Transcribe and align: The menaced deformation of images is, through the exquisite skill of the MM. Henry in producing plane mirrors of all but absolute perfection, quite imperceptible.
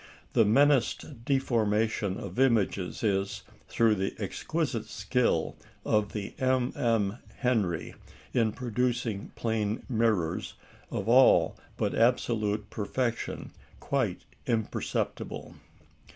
The 0.33 0.45
menaced 0.45 1.25
deformation 1.25 2.17
of 2.19 2.39
images 2.39 3.03
is, 3.03 3.43
through 3.69 3.93
the 3.93 4.15
exquisite 4.17 4.85
skill 4.87 5.55
of 5.85 6.11
the 6.13 6.33
MM. 6.39 7.19
Henry 7.37 7.93
in 8.33 8.51
producing 8.51 9.29
plane 9.35 9.83
mirrors 9.87 10.55
of 10.89 11.07
all 11.07 11.55
but 11.77 11.93
absolute 11.93 12.71
perfection, 12.71 13.51
quite 13.79 14.25
imperceptible. 14.47 15.53